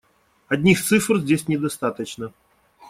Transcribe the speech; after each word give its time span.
Одних 0.49 0.83
цифр 0.83 1.19
здесь 1.19 1.47
недостаточно. 1.47 2.33